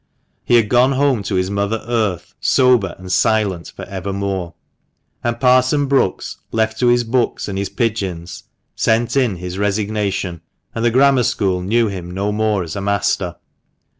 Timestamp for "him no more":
11.87-12.63